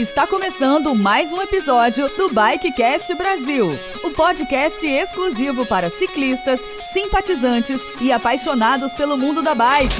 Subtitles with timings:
[0.00, 6.58] Está começando mais um episódio do Bikecast Brasil, o podcast exclusivo para ciclistas,
[6.90, 9.92] simpatizantes e apaixonados pelo mundo da bike.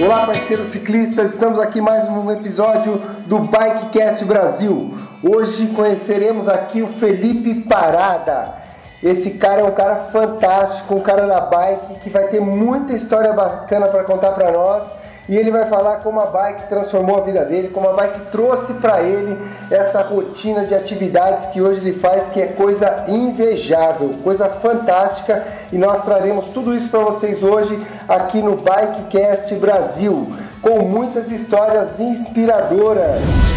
[0.00, 4.96] Olá, parceiros ciclistas, estamos aqui mais um episódio do Bikecast Brasil.
[5.28, 8.54] Hoje conheceremos aqui o Felipe Parada.
[9.02, 13.32] Esse cara é um cara fantástico, um cara da bike que vai ter muita história
[13.32, 14.92] bacana para contar para nós.
[15.28, 18.74] E ele vai falar como a bike transformou a vida dele, como a bike trouxe
[18.74, 19.36] para ele
[19.70, 25.44] essa rotina de atividades que hoje ele faz, que é coisa invejável, coisa fantástica.
[25.72, 31.98] E nós traremos tudo isso para vocês hoje aqui no Bikecast Brasil, com muitas histórias
[31.98, 33.55] inspiradoras.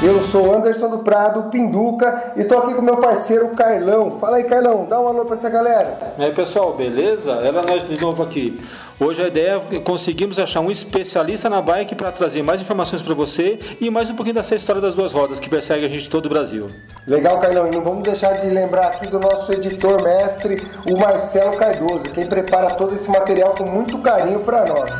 [0.00, 4.12] Eu sou Anderson do Prado, Pinduca, e estou aqui com meu parceiro Carlão.
[4.20, 6.14] Fala aí, Carlão, dá um alô para essa galera.
[6.16, 7.32] E aí, pessoal, beleza?
[7.32, 8.54] Era nós de novo aqui.
[9.00, 13.12] Hoje a ideia é conseguimos achar um especialista na bike para trazer mais informações para
[13.12, 16.10] você e mais um pouquinho dessa história das duas rodas que persegue a gente de
[16.10, 16.68] todo o Brasil.
[17.04, 21.56] Legal, Carlão, e não vamos deixar de lembrar aqui do nosso editor mestre, o Marcelo
[21.56, 24.92] Cardoso, quem prepara todo esse material com muito carinho para nós.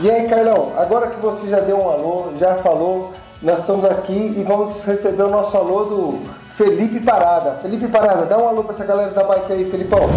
[0.00, 4.34] E aí, Carlão, agora que você já deu um alô, já falou, nós estamos aqui
[4.36, 7.58] e vamos receber o nosso alô do Felipe Parada.
[7.62, 10.08] Felipe Parada, dá um alô para essa galera da bike aí, Felipão.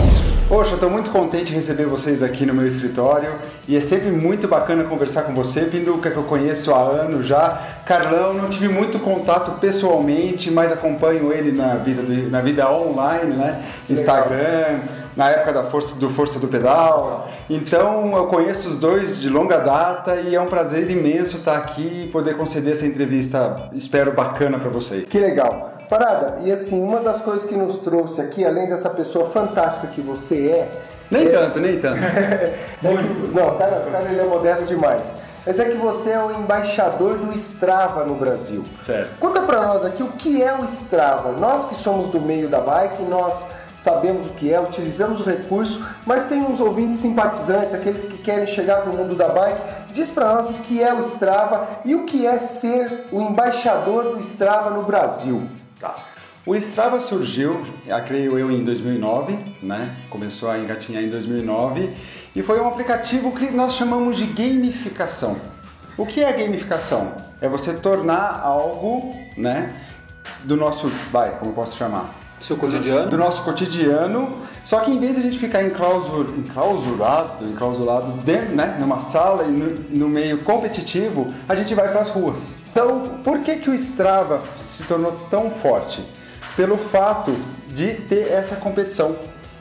[0.50, 3.36] Poxa, estou muito contente de receber vocês aqui no meu escritório
[3.68, 7.62] e é sempre muito bacana conversar com você, Pinduca, que eu conheço há anos já.
[7.86, 13.36] Carlão, não tive muito contato pessoalmente, mas acompanho ele na vida, do, na vida online,
[13.36, 13.64] né?
[13.88, 14.80] Instagram,
[15.22, 17.28] na época da força, do Força do Pedal.
[17.48, 22.06] Então eu conheço os dois de longa data e é um prazer imenso estar aqui
[22.06, 25.08] e poder conceder essa entrevista, espero, bacana para vocês.
[25.08, 25.74] Que legal.
[25.88, 30.02] Parada, e assim, uma das coisas que nos trouxe aqui, além dessa pessoa fantástica que
[30.02, 30.72] você é.
[31.12, 31.30] Nem é...
[31.30, 32.00] tanto, nem tanto.
[32.02, 35.16] é que, não, o cara, o cara ele é modesto demais.
[35.46, 38.64] Mas é que você é o embaixador do Strava no Brasil.
[38.78, 39.20] Certo.
[39.20, 41.32] Conta pra nós aqui o que é o Strava.
[41.34, 43.46] Nós que somos do meio da bike, nós
[43.76, 48.48] sabemos o que é, utilizamos o recurso, mas tem uns ouvintes simpatizantes, aqueles que querem
[48.48, 49.62] chegar para o mundo da bike.
[49.92, 54.16] Diz para nós o que é o Strava e o que é ser o embaixador
[54.16, 55.42] do Strava no Brasil.
[55.80, 55.96] Tá.
[56.44, 57.62] O Strava surgiu,
[58.08, 59.96] creio eu, em 2009, né?
[60.10, 61.96] Começou a engatinhar em 2009
[62.36, 65.40] e foi um aplicativo que nós chamamos de gamificação.
[65.96, 67.14] O que é gamificação?
[67.40, 69.72] É você tornar algo, né,
[70.44, 72.21] do nosso, vai, como posso chamar?
[72.42, 73.10] Seu cotidiano?
[73.10, 74.42] Do nosso cotidiano.
[74.66, 79.44] Só que em vez de a gente ficar enclausur, enclausurado, enclausurado dentro, né, numa sala
[79.44, 82.58] e no, no meio competitivo, a gente vai para as ruas.
[82.72, 86.04] Então, por que, que o Strava se tornou tão forte?
[86.56, 87.36] Pelo fato
[87.70, 89.16] de ter essa competição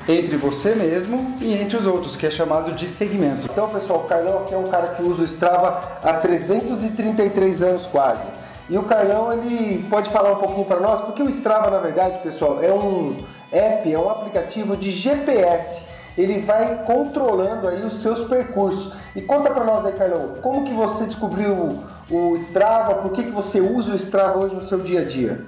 [0.08, 3.48] entre você mesmo e entre os outros, que é chamado de segmento.
[3.50, 7.86] Então, pessoal, o Carlão aqui é um cara que usa o Strava há 333 anos
[7.86, 8.28] quase.
[8.70, 12.20] E o Carlão, ele pode falar um pouquinho para nós, porque o Strava, na verdade,
[12.20, 13.16] pessoal, é um
[13.50, 15.82] app, é um aplicativo de GPS.
[16.16, 18.92] Ele vai controlando aí os seus percursos.
[19.16, 23.30] E conta para nós aí, Carlão, como que você descobriu o Strava, por que, que
[23.32, 25.44] você usa o Strava hoje no seu dia a dia?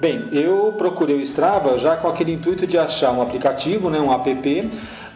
[0.00, 4.10] Bem, eu procurei o Strava já com aquele intuito de achar um aplicativo, né, um
[4.10, 4.70] app,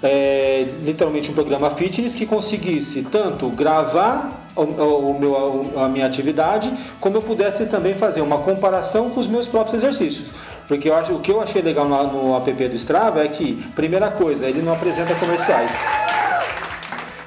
[0.06, 6.72] é, literalmente um programa fitness que conseguisse tanto gravar o, o meu, a minha atividade,
[7.00, 10.28] como eu pudesse também fazer uma comparação com os meus próprios exercícios.
[10.68, 13.54] Porque eu acho, o que eu achei legal no, no app do Strava é que,
[13.74, 15.72] primeira coisa, ele não apresenta comerciais.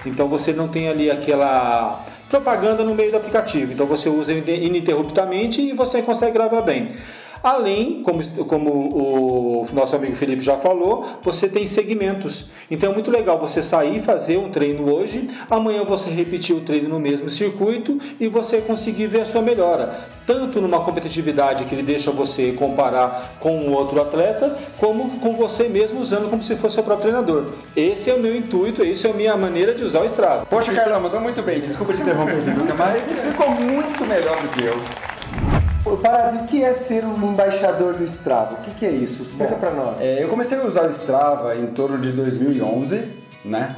[0.06, 3.74] Então você não tem ali aquela propaganda no meio do aplicativo.
[3.74, 6.96] Então você usa ininterruptamente e você consegue gravar bem.
[7.44, 12.48] Além, como, como o nosso amigo Felipe já falou, você tem segmentos.
[12.70, 16.62] Então é muito legal você sair e fazer um treino hoje, amanhã você repetir o
[16.62, 19.96] treino no mesmo circuito e você conseguir ver a sua melhora.
[20.26, 25.68] Tanto numa competitividade que ele deixa você comparar com um outro atleta, como com você
[25.68, 27.52] mesmo usando como se fosse seu próprio treinador.
[27.76, 30.46] Esse é o meu intuito, essa é a minha maneira de usar o Strava.
[30.46, 31.60] Poxa, Carlão, mandou muito bem.
[31.62, 32.36] Desculpa te interromper,
[32.78, 35.69] mas ficou muito melhor do que eu.
[36.02, 38.56] Parado, o que é ser um embaixador do Strava?
[38.56, 39.24] O que, que é isso?
[39.24, 40.02] Explica para nós.
[40.02, 43.06] É, eu comecei a usar o Strava em torno de 2011,
[43.46, 43.76] né?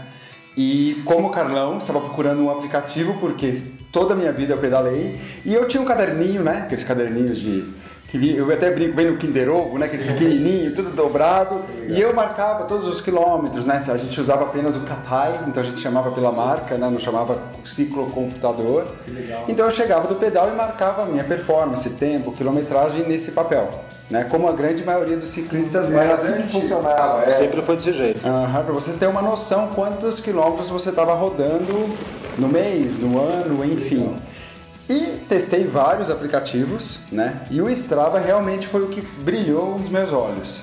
[0.58, 3.62] E como o Carlão estava procurando um aplicativo, porque
[3.92, 5.18] toda a minha vida eu pedalei.
[5.46, 6.64] E eu tinha um caderninho, né?
[6.64, 7.66] Aqueles caderninhos de.
[8.12, 9.86] Que vi- eu até brinco bem no Kinder Ovo, né?
[9.86, 11.62] Aquele pequenininho, tudo dobrado.
[11.88, 13.82] E eu marcava todos os quilômetros, né?
[13.88, 16.90] A gente usava apenas o Katai, então a gente chamava pela marca, né?
[16.90, 18.86] Não chamava ciclocomputador.
[19.48, 23.70] Então eu chegava do pedal e marcava a minha performance, tempo, quilometragem nesse papel.
[24.10, 24.26] Né?
[24.26, 27.24] Como a grande maioria dos ciclistas Era mais assim que funcionava.
[27.24, 27.32] É.
[27.32, 28.28] Sempre foi desse jeito.
[28.28, 31.90] Aham, para vocês terem uma noção quantos quilômetros você estava rodando
[32.38, 34.14] no mês, no ano, enfim.
[34.92, 37.44] E testei vários aplicativos, né?
[37.50, 40.62] E o Strava realmente foi o que brilhou nos meus olhos.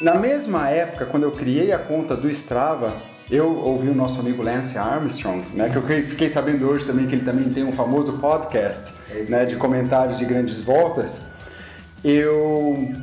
[0.00, 2.94] Na mesma época, quando eu criei a conta do Strava,
[3.30, 5.68] eu ouvi o nosso amigo Lance Armstrong, né?
[5.68, 8.94] Que eu fiquei sabendo hoje também que ele também tem um famoso podcast,
[9.28, 9.44] né?
[9.44, 11.20] De comentários de grandes voltas.
[12.02, 12.94] Eu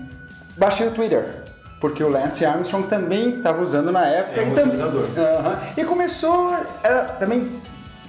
[0.57, 1.43] baixei o Twitter,
[1.79, 5.19] porque o Lance Armstrong também estava usando na época É e.
[5.19, 5.59] Aham.
[5.77, 7.51] e começou era também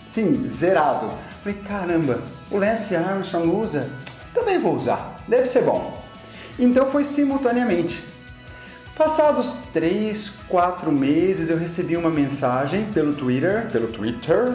[0.07, 1.11] sim zerado.
[1.45, 3.87] Falei caramba, o Lance Armstrong usa,
[4.33, 6.03] também vou usar, deve ser bom.
[6.59, 8.03] Então foi simultaneamente.
[8.97, 14.55] Passados três, quatro meses, eu recebi uma mensagem pelo Twitter, pelo Twitter,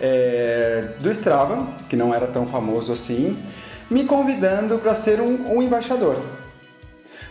[0.00, 3.36] é, do Strava, que não era tão famoso assim,
[3.90, 6.22] me convidando para ser um, um embaixador.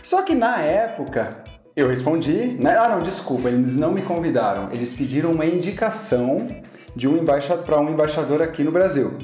[0.04, 1.43] Só que na época
[1.76, 2.76] eu respondi, né?
[2.76, 4.70] Ah, não, desculpa, eles não me convidaram.
[4.72, 6.48] Eles pediram uma indicação
[6.94, 9.18] de um embaixador para um embaixador aqui no Brasil.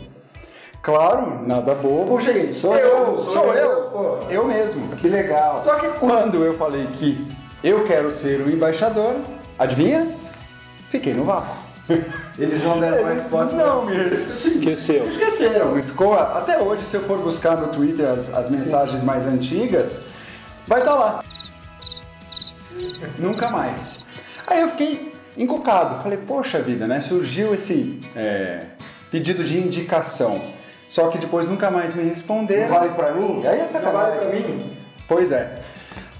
[0.82, 2.16] Claro, nada bobo.
[2.16, 4.18] Puxa aí, sou eu, sou, sou eu, eu, pô.
[4.30, 4.96] eu mesmo.
[4.96, 5.60] Que legal.
[5.62, 7.24] Só que quando eu falei que
[7.62, 9.16] eu quero ser o embaixador,
[9.58, 10.08] adivinha?
[10.90, 11.54] Fiquei no vácuo.
[12.38, 13.54] Eles não deram resposta.
[13.54, 13.94] não me
[14.32, 15.06] Esqueceu.
[15.06, 19.26] Esqueceram, e ficou até hoje, se eu for buscar no Twitter as, as mensagens mais
[19.26, 20.00] antigas,
[20.66, 21.22] vai estar lá.
[23.18, 24.04] Nunca mais.
[24.46, 27.00] Aí eu fiquei encucado, falei, poxa vida, né?
[27.00, 28.66] Surgiu esse é,
[29.10, 30.42] pedido de indicação.
[30.88, 32.68] Só que depois nunca mais me Não responderam.
[32.68, 33.46] vale pra mim?
[33.46, 34.14] Aí é sacanagem.
[34.16, 34.76] Não vale pra mim?
[35.06, 35.60] Pois é.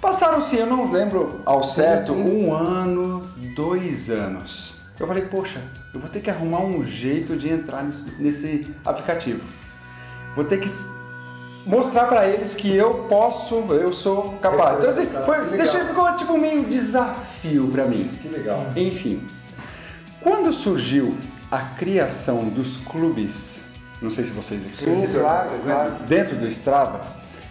[0.01, 3.21] Passaram-se, eu não lembro ao certo, um ano,
[3.55, 4.75] dois anos.
[4.99, 5.61] Eu falei, poxa,
[5.93, 9.41] eu vou ter que arrumar um jeito de entrar nesse, nesse aplicativo.
[10.35, 10.71] Vou ter que
[11.67, 14.79] mostrar pra eles que eu posso, eu sou capaz.
[14.79, 18.11] Então, assim, foi, deixou, ficou tipo meio desafio pra mim.
[18.23, 18.67] Que legal.
[18.77, 19.27] Enfim,
[20.21, 21.17] quando surgiu
[21.51, 23.65] a criação dos clubes,
[24.01, 25.93] não sei se vocês Sim, claro, claro.
[26.07, 27.03] dentro do Strava,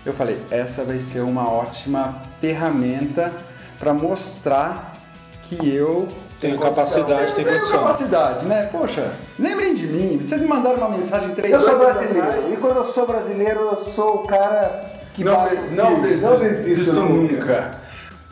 [0.06, 3.34] eu falei, essa vai ser uma ótima ferramenta
[3.78, 4.96] para mostrar
[5.44, 6.08] que eu
[6.40, 6.76] Tenho condição.
[6.86, 7.80] capacidade, tem condição.
[7.80, 8.70] capacidade, né?
[8.72, 10.20] Poxa, lembrem de mim.
[10.22, 12.54] Vocês me mandaram uma mensagem três Eu sou brasileiro.
[12.54, 14.84] E quando eu sou brasileiro, eu sou o cara
[15.14, 17.36] que Não, bate não desisto, não desisto desisto nunca.
[17.36, 17.80] nunca.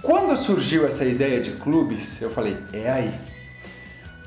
[0.02, 3.14] Quando surgiu essa ideia de clubes, eu falei, é aí.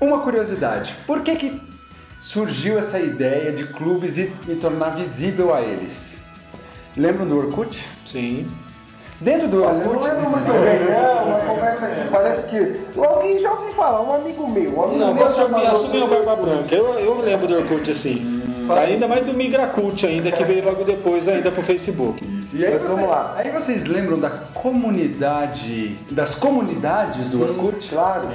[0.00, 1.62] Uma curiosidade, por que que
[2.18, 6.18] surgiu essa ideia de clubes e me tornar visível a eles?
[6.96, 7.82] Lembram do Orkut?
[8.04, 8.46] Sim.
[9.20, 10.08] Dentro do Olha, eu não Orkut...
[10.08, 11.26] lembro muito bem, não.
[11.26, 12.80] Uma conversa que parece que.
[12.98, 14.74] Alguém já ouviu falar, um amigo meu.
[14.78, 16.74] Um amigo Não, meu você assumir o sobre Barba Branca.
[16.74, 18.40] Eu, eu lembro do Orkut assim.
[18.70, 22.24] Ainda mais do Migracult ainda, que veio logo depois ainda pro Facebook.
[22.54, 23.34] E aí Mas você- vamos lá.
[23.36, 27.88] Aí vocês lembram da comunidade, das comunidades do Sim, Orkut?
[27.88, 28.28] Claro.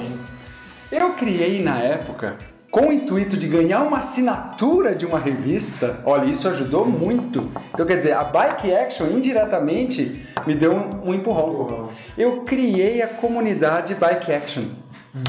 [0.92, 2.36] Eu criei na época
[2.76, 6.02] com o intuito de ganhar uma assinatura de uma revista.
[6.04, 7.50] Olha, isso ajudou muito.
[7.74, 11.88] Então, quer dizer, a Bike Action indiretamente me deu um, um empurrão.
[12.18, 14.64] Eu criei a comunidade Bike Action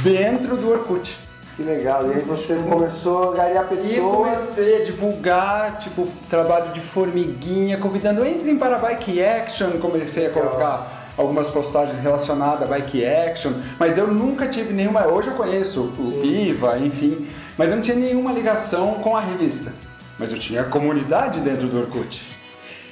[0.02, 1.16] dentro do Orkut.
[1.54, 2.10] Que legal.
[2.10, 4.16] E aí você começou a ganhar E pessoas.
[4.16, 9.70] comecei a divulgar, tipo, trabalho de formiguinha, convidando, entrem para a Bike Action.
[9.80, 15.06] Comecei a colocar algumas postagens relacionadas à Bike Action, mas eu nunca tive nenhuma.
[15.06, 19.72] Hoje eu conheço o Piva, enfim, mas eu não tinha nenhuma ligação com a revista.
[20.18, 22.22] Mas eu tinha a comunidade dentro do Orkut.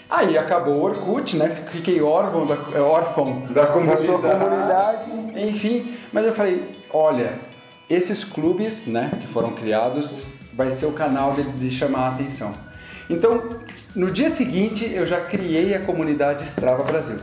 [0.09, 1.49] Aí acabou o Orkut, né?
[1.71, 4.03] Fiquei órfão da, é, órfão da comunidade.
[4.03, 5.11] sua comunidade.
[5.37, 7.35] Enfim, mas eu falei, olha,
[7.89, 12.55] esses clubes, né, que foram criados, vai ser o canal deles de chamar a atenção.
[13.09, 13.59] Então,
[13.95, 17.19] no dia seguinte, eu já criei a comunidade Strava Brasil.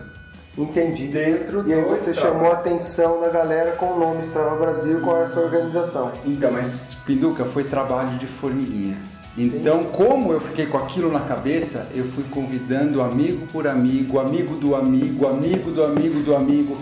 [0.58, 1.08] Entendi.
[1.08, 2.36] Dentro E aí você Strava.
[2.36, 6.12] chamou a atenção da galera com o nome Strava Brasil com essa organização.
[6.26, 8.98] Então, mas Pinduca foi trabalho de formiguinha.
[9.38, 14.56] Então, como eu fiquei com aquilo na cabeça, eu fui convidando amigo por amigo, amigo
[14.56, 16.78] do amigo, amigo do amigo do amigo,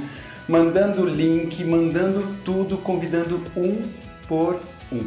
[0.48, 3.84] mandando link, mandando tudo, convidando um
[4.28, 4.60] por
[4.92, 5.04] um.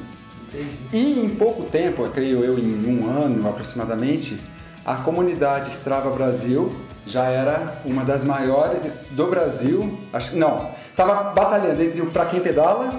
[0.92, 4.38] E em pouco tempo, eu creio eu em um ano aproximadamente,
[4.85, 6.73] a comunidade Strava Brasil
[7.06, 9.99] já era uma das maiores do Brasil.
[10.12, 12.90] Acho, não, estava batalhando entre o Pra Quem Pedala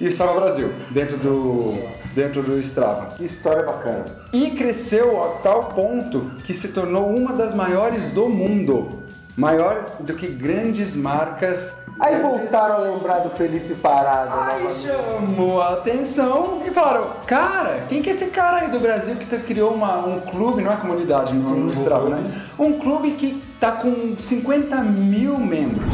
[0.00, 1.78] e o Strava Brasil, dentro do,
[2.14, 3.14] dentro do Strava.
[3.16, 4.06] Que história bacana.
[4.32, 9.02] E cresceu a tal ponto que se tornou uma das maiores do mundo.
[9.36, 11.76] Maior do que grandes marcas.
[12.00, 14.30] Aí voltaram a lembrar do Felipe Parada.
[14.32, 14.86] Aí novamente.
[15.34, 19.26] Chamou a atenção e falaram: Cara, quem que é esse cara aí do Brasil que
[19.26, 22.30] tá- criou uma- um clube, não é comunidade, não Strava, né?
[22.58, 25.84] Um clube que tá com 50 mil membros.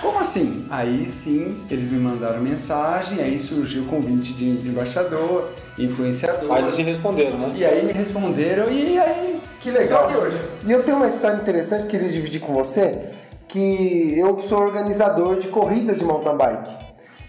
[0.00, 0.64] Como assim?
[0.70, 6.50] Aí sim, eles me mandaram mensagem, aí surgiu o convite de embaixador, influenciador.
[6.52, 7.52] Aí eles se responderam, né?
[7.54, 9.38] E aí me responderam e aí.
[9.60, 10.08] Que legal.
[10.10, 10.40] Tô hoje.
[10.66, 12.98] E eu tenho uma história interessante que queria dividir com você,
[13.46, 16.74] que eu sou organizador de corridas de mountain bike.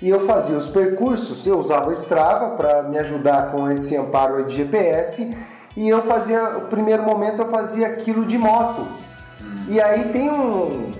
[0.01, 4.43] E eu fazia os percursos, eu usava o Strava para me ajudar com esse amparo
[4.43, 5.37] de GPS,
[5.77, 8.87] e eu fazia, o primeiro momento eu fazia aquilo de moto.
[9.67, 10.91] E aí tem um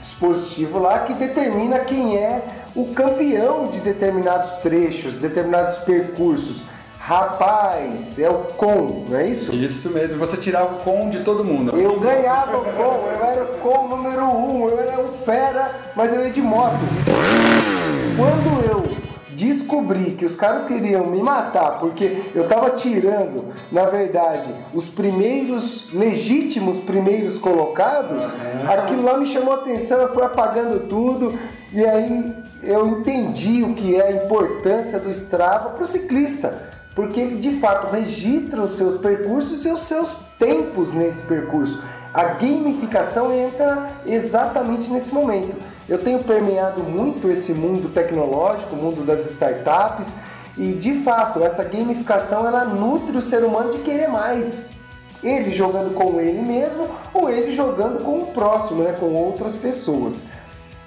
[0.00, 2.42] dispositivo lá que determina quem é
[2.74, 6.64] o campeão de determinados trechos, determinados percursos.
[6.98, 9.54] Rapaz, é o com, não é isso?
[9.54, 11.76] Isso mesmo, você tirava o com de todo mundo.
[11.78, 16.14] Eu ganhava o com, eu era o com número um, eu era um fera, mas
[16.14, 16.76] eu ia de moto.
[18.18, 18.84] Quando eu
[19.36, 25.92] descobri que os caras queriam me matar porque eu tava tirando, na verdade, os primeiros
[25.92, 28.34] legítimos primeiros colocados,
[28.66, 31.32] aquilo lá me chamou a atenção, eu fui apagando tudo
[31.72, 32.34] e aí
[32.64, 37.52] eu entendi o que é a importância do Strava para o ciclista porque ele de
[37.52, 41.80] fato registra os seus percursos e os seus tempos nesse percurso.
[42.12, 45.56] A gamificação entra exatamente nesse momento.
[45.88, 50.16] Eu tenho permeado muito esse mundo tecnológico, o mundo das startups,
[50.56, 54.66] e de fato essa gamificação ela nutre o ser humano de querer mais.
[55.22, 60.24] Ele jogando com ele mesmo ou ele jogando com o próximo, né, com outras pessoas.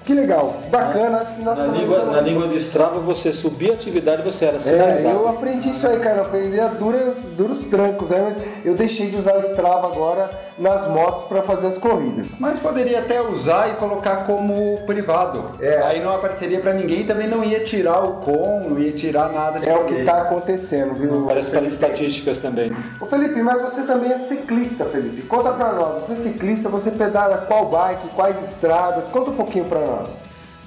[0.04, 3.70] Que legal, bacana, acho que nós Na língua, começamos- na língua do Strava, você subia
[3.70, 5.08] a atividade você era é, sinalizado.
[5.14, 6.16] eu aprendi isso aí, cara.
[6.18, 8.20] Eu aprendi a duras, duros trancos, né?
[8.24, 12.30] Mas eu deixei de usar o Strava agora nas motos para fazer as corridas.
[12.40, 15.52] Mas poderia até usar e colocar como privado.
[15.60, 15.78] É.
[15.82, 19.28] Aí não apareceria pra ninguém e também não ia tirar o com, não ia tirar
[19.32, 20.04] nada de É o que ninguém.
[20.04, 21.26] tá acontecendo, viu?
[21.28, 21.84] Parece pelas Felipe?
[21.92, 22.72] estatísticas também.
[23.00, 25.22] Ô Felipe, mas você também é ciclista, Felipe.
[25.22, 26.02] Conta pra nós.
[26.02, 29.06] Você é ciclista, você pedala qual bike, quais estradas?
[29.08, 29.91] Conta um pouquinho pra nós.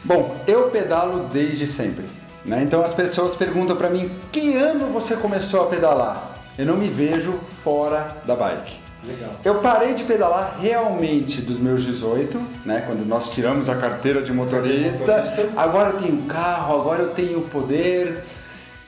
[0.03, 2.05] Bom, eu pedalo desde sempre.
[2.45, 2.61] Né?
[2.61, 6.37] Então as pessoas perguntam pra mim, que ano você começou a pedalar?
[6.57, 8.85] Eu não me vejo fora da bike.
[9.03, 9.31] Legal.
[9.43, 12.81] Eu parei de pedalar realmente dos meus 18, né?
[12.81, 15.17] Quando nós tiramos a carteira de motorista.
[15.17, 15.49] motorista.
[15.55, 18.23] Agora eu tenho carro, agora eu tenho poder.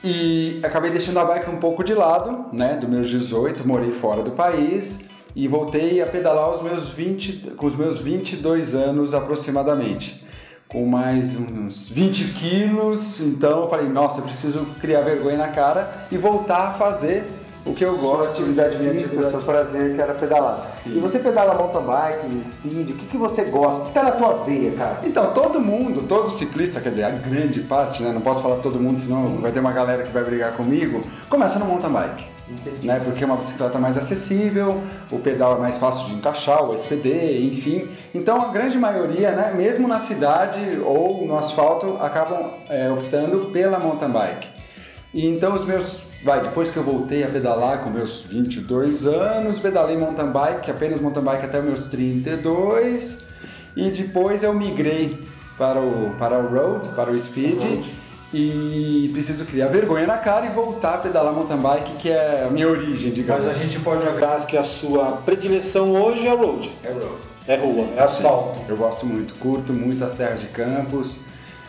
[0.02, 2.76] E acabei deixando a bike um pouco de lado, né?
[2.76, 7.66] Dos meus 18, morei fora do país e voltei a pedalar aos meus 20, com
[7.66, 10.24] os meus 22 anos aproximadamente.
[10.68, 16.06] Com mais uns 20 quilos, então eu falei, nossa, eu preciso criar vergonha na cara
[16.10, 17.24] e voltar a fazer
[17.64, 18.30] o que eu Sua gosto.
[18.32, 20.70] atividade minha física, atividade seu prazer, que era pedalar.
[20.84, 23.80] E você pedala mountain bike, speed, o que, que você gosta?
[23.80, 25.00] O que tá na tua veia, cara?
[25.04, 28.12] Então, todo mundo, todo ciclista, quer dizer, a grande parte, né?
[28.12, 31.00] Não posso falar todo mundo, senão vai ter uma galera que vai brigar comigo.
[31.30, 32.37] Começa no mountain bike.
[32.50, 32.86] Entendi.
[32.86, 33.00] Né?
[33.04, 37.42] Porque é uma bicicleta mais acessível, o pedal é mais fácil de encaixar, o SPD,
[37.46, 37.88] enfim.
[38.14, 43.78] Então, a grande maioria, né, mesmo na cidade ou no asfalto, acabam é, optando pela
[43.78, 44.48] mountain bike.
[45.12, 46.00] E então, os meus.
[46.24, 50.98] Vai, depois que eu voltei a pedalar com meus 22 anos, pedalei mountain bike, apenas
[50.98, 53.24] mountain bike até meus 32.
[53.76, 55.16] E depois eu migrei
[55.56, 57.62] para o, para o road, para o speed.
[58.32, 62.50] E preciso criar vergonha na cara e voltar a pedalar mountain bike, que é a
[62.50, 63.46] minha origem, digamos.
[63.46, 66.70] Mas a gente pode jogar que a sua predileção hoje é road.
[66.84, 67.38] É road.
[67.46, 68.60] É rua, é asfalto.
[68.68, 71.20] Eu gosto muito, curto muito a Serra de Campos.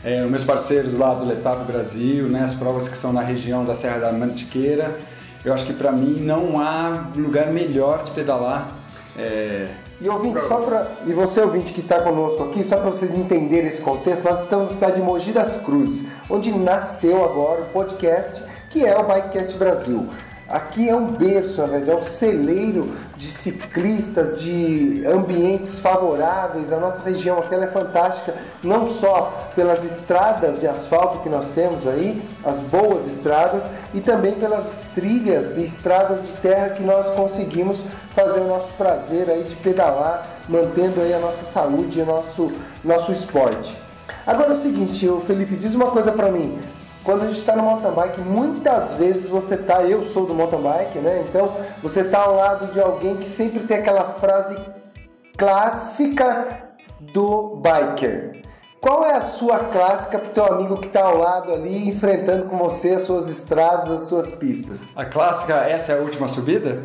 [0.04, 3.64] É, os meus parceiros lá do Letap Brasil, né, as provas que são na região
[3.64, 5.00] da Serra da Mantiqueira.
[5.44, 8.76] Eu acho que para mim não há lugar melhor de pedalar.
[9.18, 9.68] É,
[10.02, 13.68] E ouvinte, só pra, e você ouvinte que está conosco aqui, só para vocês entenderem
[13.68, 18.44] esse contexto, nós estamos na cidade de Mogi das Cruzes, onde nasceu agora o podcast
[18.70, 20.08] que é o Bikecast Brasil.
[20.50, 26.72] Aqui é um berço, na verdade, é um celeiro de ciclistas, de ambientes favoráveis.
[26.72, 31.86] A nossa região aqui é fantástica, não só pelas estradas de asfalto que nós temos
[31.86, 37.86] aí, as boas estradas, e também pelas trilhas e estradas de terra que nós conseguimos
[38.16, 42.52] fazer o nosso prazer aí de pedalar, mantendo aí a nossa saúde e o nosso,
[42.84, 43.78] nosso esporte.
[44.26, 46.60] Agora é o seguinte, o Felipe, diz uma coisa pra mim.
[47.04, 50.62] Quando a gente está no mountain bike, muitas vezes você tá, eu sou do mountain
[50.62, 51.26] bike, né?
[51.28, 51.52] Então
[51.82, 54.58] você tá ao lado de alguém que sempre tem aquela frase
[55.38, 58.44] clássica do biker,
[58.82, 62.58] Qual é a sua clássica pro teu amigo que tá ao lado ali, enfrentando com
[62.58, 64.80] você as suas estradas, as suas pistas?
[64.96, 66.84] A clássica, essa é a última subida?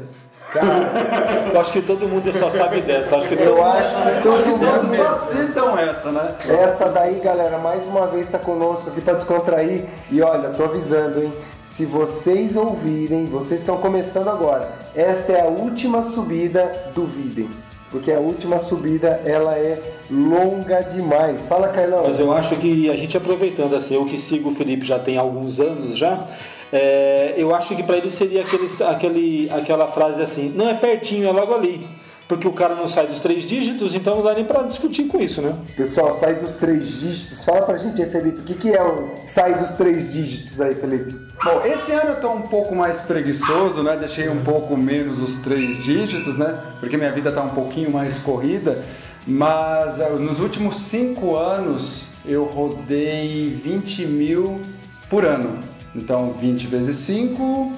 [0.55, 3.17] Cara, eu acho que todo mundo só sabe dessa.
[3.17, 3.63] Acho que Eu todo...
[3.63, 4.97] acho que todo Acho que todos mundo.
[4.97, 6.35] só citam essa, né?
[6.49, 9.85] Essa daí, galera, mais uma vez está conosco aqui para descontrair.
[10.13, 11.33] E olha, tô avisando, hein?
[11.65, 14.71] Se vocês ouvirem, vocês estão começando agora.
[14.95, 17.51] Esta é a última subida, duvidem.
[17.91, 19.81] Porque a última subida, ela é
[20.11, 21.45] longa demais.
[21.45, 22.05] Fala, Carlão.
[22.07, 25.17] Mas eu acho que a gente aproveitando assim, eu que sigo o Felipe já tem
[25.17, 26.25] alguns anos já,
[26.75, 31.29] é, eu acho que para ele seria aquele, aquele, aquela frase assim, não é pertinho,
[31.29, 31.87] é logo ali.
[32.27, 35.21] Porque o cara não sai dos três dígitos, então não dá nem para discutir com
[35.21, 35.55] isso, né?
[35.77, 37.45] Pessoal, sai dos três dígitos.
[37.45, 38.41] Fala pra gente aí, Felipe.
[38.41, 41.15] O que, que é o sai dos três dígitos aí, Felipe?
[41.45, 43.97] Bom, esse ano eu tô um pouco mais preguiçoso, né?
[43.97, 46.59] Deixei um pouco menos os três dígitos, né?
[46.81, 48.83] Porque minha vida tá um pouquinho mais corrida.
[49.27, 54.61] Mas eh, nos últimos cinco anos eu rodei 20 mil
[55.09, 55.74] por ano.
[55.95, 57.73] Então 20 vezes 5,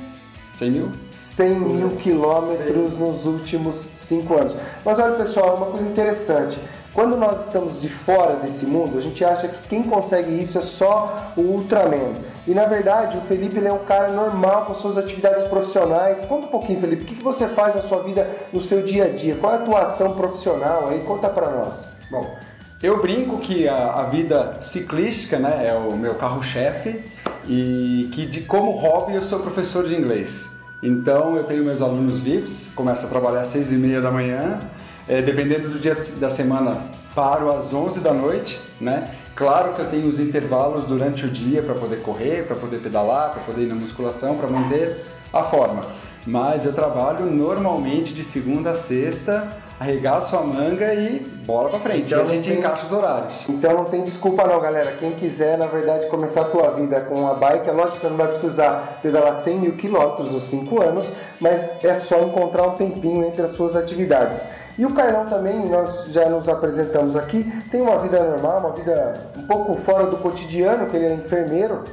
[0.52, 0.92] 100 mil?
[1.12, 4.56] 100 mil quilômetros nos últimos cinco anos.
[4.84, 6.58] Mas olha, pessoal, uma coisa interessante.
[6.94, 10.62] Quando nós estamos de fora desse mundo, a gente acha que quem consegue isso é
[10.62, 12.14] só o Ultraman.
[12.46, 16.24] E na verdade, o Felipe é um cara normal com suas atividades profissionais.
[16.24, 19.04] Conta um pouquinho, Felipe, o que que você faz na sua vida, no seu dia
[19.04, 19.36] a dia?
[19.36, 21.00] Qual é a atuação profissional aí?
[21.00, 21.86] Conta pra nós.
[22.10, 22.34] Bom,
[22.82, 27.04] eu brinco que a, a vida ciclística né, é o meu carro-chefe
[27.48, 30.56] e que de como hobby eu sou professor de inglês.
[30.82, 34.60] Então eu tenho meus alunos VIPs, começo a trabalhar às seis e meia da manhã,
[35.08, 36.84] é, dependendo do dia da semana
[37.14, 39.10] paro às 11 da noite, né?
[39.34, 43.30] Claro que eu tenho os intervalos durante o dia para poder correr, para poder pedalar,
[43.30, 45.86] para poder ir na musculação, para manter a forma.
[46.26, 52.06] Mas eu trabalho normalmente de segunda a sexta, arregaço a manga e bola para frente.
[52.06, 53.46] Então e a gente tem- encaixa os horários.
[53.48, 54.92] Então não tem desculpa não, galera.
[54.92, 58.08] Quem quiser, na verdade, começar a tua vida com a bike, é lógico que você
[58.08, 62.72] não vai precisar pedalar 100 mil quilômetros nos 5 anos, mas é só encontrar um
[62.72, 64.44] tempinho entre as suas atividades.
[64.78, 69.14] E o Carlão também, nós já nos apresentamos aqui, tem uma vida normal, uma vida
[69.36, 71.84] um pouco fora do cotidiano, que ele é enfermeiro,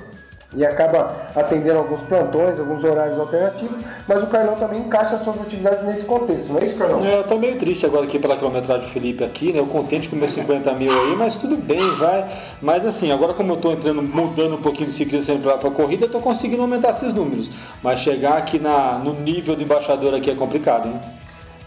[0.55, 5.41] e acaba atendendo alguns plantões, alguns horários alternativos, mas o Carlão também encaixa as suas
[5.41, 7.03] atividades nesse contexto, não é isso, Carlão?
[7.05, 9.60] Eu tô meio triste agora aqui pela quilometragem do Felipe aqui, né?
[9.60, 12.25] Eu contente com meus 50 mil aí, mas tudo bem, vai.
[12.62, 16.06] Mas assim, agora como eu tô entrando, mudando um pouquinho de ciclismo pra, pra corrida,
[16.06, 17.49] eu tô conseguindo aumentar esses números.
[17.82, 20.99] Mas chegar aqui na, no nível do embaixador aqui é complicado, hein?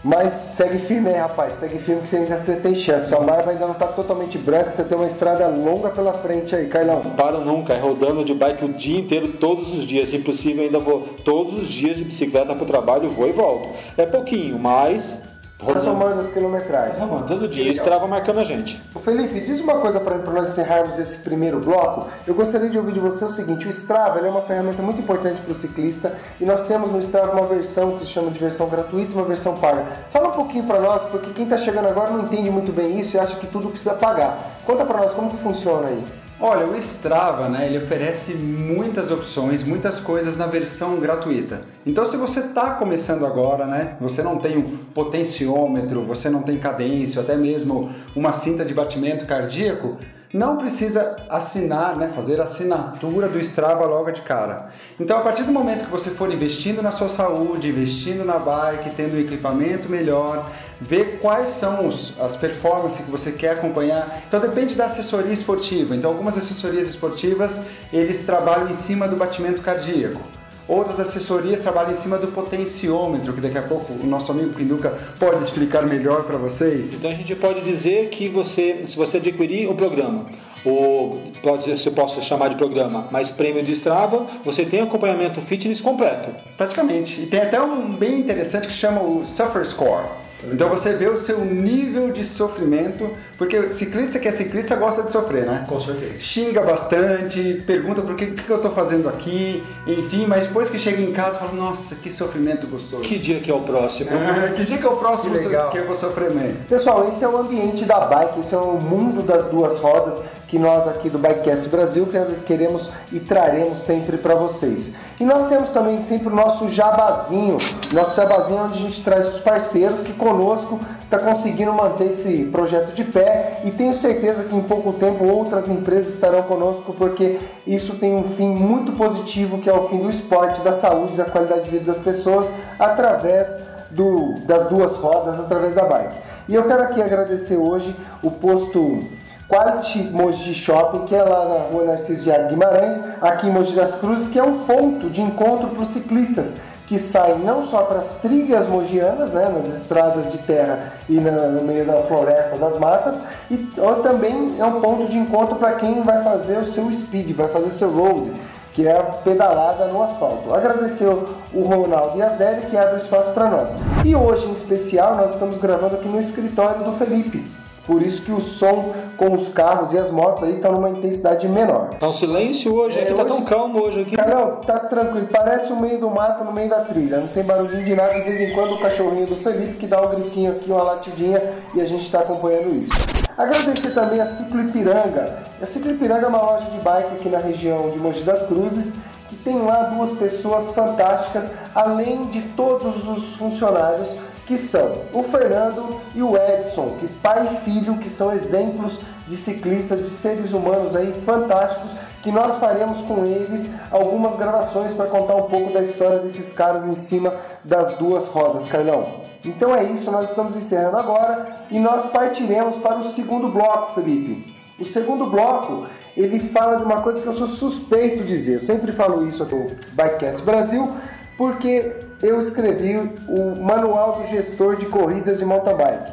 [0.03, 1.55] Mas segue firme aí, rapaz.
[1.55, 3.09] Segue firme que você ainda tem chance.
[3.09, 6.67] Sua barba ainda não tá totalmente branca, você tem uma estrada longa pela frente aí,
[6.67, 7.01] Carlão.
[7.03, 10.09] Não paro nunca, é rodando de bike o dia inteiro, todos os dias.
[10.09, 13.69] Se impossível, ainda vou todos os dias de bicicleta pro trabalho, vou e volto.
[13.97, 15.26] É pouquinho, mas.
[15.67, 16.97] Tá somando as quilometragens.
[16.97, 18.81] Tá bom, todo dia, isso trava marcando a gente.
[18.95, 22.07] Ô Felipe, diz uma coisa para nós encerrarmos esse primeiro bloco.
[22.25, 25.41] Eu gostaria de ouvir de você o seguinte: o Strava é uma ferramenta muito importante
[25.41, 28.69] para o ciclista e nós temos no Strava uma versão que se chama de versão
[28.69, 29.85] gratuita e uma versão paga.
[30.09, 33.17] Fala um pouquinho para nós, porque quem está chegando agora não entende muito bem isso
[33.17, 34.59] e acha que tudo precisa pagar.
[34.65, 36.26] Conta para nós como que funciona aí.
[36.39, 41.63] Olha, o Strava, né, ele oferece muitas opções, muitas coisas na versão gratuita.
[41.83, 46.59] Então, se você está começando agora, né, você não tem um potenciômetro, você não tem
[46.59, 49.97] cadência, até mesmo uma cinta de batimento cardíaco,
[50.33, 54.69] não precisa assinar, né, fazer assinatura do Strava logo de cara.
[54.99, 58.89] Então, a partir do momento que você for investindo na sua saúde, investindo na bike,
[58.91, 60.49] tendo um equipamento melhor,
[60.81, 64.21] ver quais são os- as performances que você quer acompanhar.
[64.27, 65.95] Então, depende da assessoria esportiva.
[65.95, 67.61] Então, algumas assessorias esportivas,
[67.91, 70.36] eles trabalham em cima do batimento cardíaco.
[70.67, 74.97] Outras assessorias trabalham em cima do potenciômetro, que daqui a pouco o nosso amigo Pinduca
[75.17, 76.95] pode explicar melhor para vocês.
[76.95, 80.25] Então a gente pode dizer que você, se você adquirir um programa,
[80.65, 85.41] ou pode, se eu posso chamar de programa, mais prêmio de Strava, você tem acompanhamento
[85.41, 86.29] fitness completo.
[86.57, 87.21] Praticamente.
[87.21, 90.26] E tem até um bem interessante que chama o Suffer Score.
[90.43, 95.03] Então você vê o seu nível de sofrimento, porque o ciclista que é ciclista gosta
[95.03, 95.65] de sofrer, né?
[95.67, 96.13] Com certeza.
[96.19, 100.77] Xinga bastante, pergunta por que, o que eu tô fazendo aqui, enfim, mas depois que
[100.77, 103.01] chega em casa fala, nossa, que sofrimento gostoso.
[103.01, 104.11] Que dia que é o próximo?
[104.13, 105.69] Ah, que dia que é o próximo Que legal.
[105.71, 106.57] que eu vou sofrer mesmo?
[106.69, 110.57] Pessoal, esse é o ambiente da bike, esse é o mundo das duas rodas que
[110.57, 114.93] nós aqui do Bikecast Brasil que- queremos e traremos sempre para vocês.
[115.19, 117.57] E nós temos também sempre o nosso jabazinho,
[117.91, 122.93] nosso jabazinho onde a gente traz os parceiros que conosco está conseguindo manter esse projeto
[122.93, 127.95] de pé e tenho certeza que em pouco tempo outras empresas estarão conosco porque isso
[127.95, 131.63] tem um fim muito positivo que é o fim do esporte, da saúde, da qualidade
[131.65, 133.59] de vida das pessoas através
[133.91, 136.15] do- das duas rodas através da bike.
[136.49, 139.03] E eu quero aqui agradecer hoje o posto
[139.49, 143.95] Quality Mogi Shopping, que é lá na rua Narciso de Guimarães, aqui em Mogi das
[143.95, 147.99] Cruzes, que é um ponto de encontro para os ciclistas que saem não só para
[147.99, 152.79] as trilhas mogianas, né, nas estradas de terra e na, no meio da floresta, das
[152.79, 153.15] matas,
[153.51, 157.35] e ou também é um ponto de encontro para quem vai fazer o seu speed,
[157.35, 158.31] vai fazer o seu road,
[158.73, 160.53] que é a pedalada no asfalto.
[160.53, 163.75] Agradecer o Ronaldo e a Zélia que abre espaço para nós.
[164.05, 167.66] E hoje, em especial, nós estamos gravando aqui no escritório do Felipe.
[167.87, 171.47] Por isso que o som com os carros e as motos aí tá numa intensidade
[171.47, 171.91] menor.
[171.97, 174.17] Tá um silêncio hoje, É, aqui tá hoje- tão calmo hoje aqui.
[174.17, 177.85] Carlão, tá tranquilo, parece o meio do mato no meio da trilha, não tem barulhinho
[177.85, 180.69] de nada, de vez em quando o cachorrinho do Felipe que dá um gritinho aqui,
[180.69, 181.41] uma latidinha
[181.73, 182.91] e a gente está acompanhando isso.
[183.37, 185.37] Agradecer também a Ciclo Ipiranga.
[185.61, 188.91] A Ciclo Ipiranga é uma loja de bike aqui na região de Mogi das Cruzes,
[189.29, 194.13] que tem lá duas pessoas fantásticas, além de todos os funcionários
[194.47, 199.35] que são o Fernando e o Edson, que pai e filho, que são exemplos de
[199.35, 201.91] ciclistas, de seres humanos aí fantásticos,
[202.23, 206.87] que nós faremos com eles algumas gravações para contar um pouco da história desses caras
[206.87, 209.19] em cima das duas rodas, Carlão.
[209.45, 214.55] Então é isso, nós estamos encerrando agora e nós partiremos para o segundo bloco, Felipe.
[214.79, 218.53] O segundo bloco, ele fala de uma coisa que eu sou suspeito de dizer.
[218.55, 220.89] Eu sempre falo isso aqui no Bikecast Brasil,
[221.37, 226.11] porque eu escrevi o Manual do Gestor de Corridas de Mountain Bike.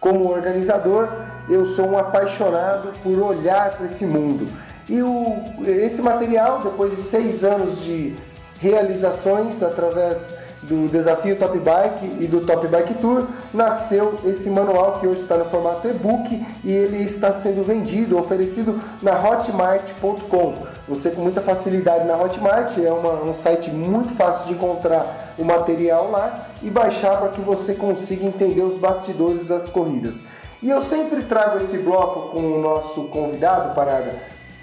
[0.00, 1.08] Como organizador,
[1.48, 4.48] eu sou um apaixonado por olhar para esse mundo.
[4.88, 8.14] E o, esse material, depois de seis anos de
[8.60, 15.06] realizações através do desafio Top Bike e do Top Bike Tour, nasceu esse manual que
[15.06, 20.54] hoje está no formato e-book e ele está sendo vendido, oferecido na hotmart.com.
[20.88, 25.44] Você com muita facilidade na Hotmart, é uma- um site muito fácil de encontrar o
[25.44, 30.24] material lá e baixar para que você consiga entender os bastidores das corridas.
[30.62, 34.14] E eu sempre trago esse bloco com o nosso convidado, Parada,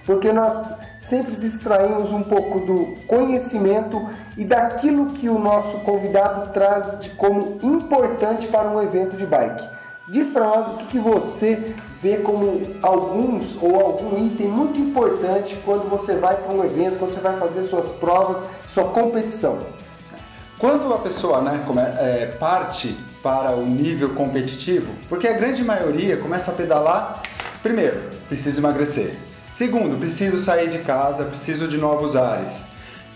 [0.05, 4.05] porque nós sempre extraímos um pouco do conhecimento
[4.37, 9.67] e daquilo que o nosso convidado traz de como importante para um evento de bike.
[10.09, 15.57] Diz para nós o que, que você vê como alguns ou algum item muito importante
[15.63, 19.59] quando você vai para um evento, quando você vai fazer suas provas, sua competição.
[20.63, 21.61] Quando a pessoa né,
[21.99, 27.21] é, parte para o nível competitivo, porque a grande maioria começa a pedalar,
[27.61, 29.13] primeiro, preciso emagrecer.
[29.51, 32.65] Segundo, preciso sair de casa, preciso de novos ares,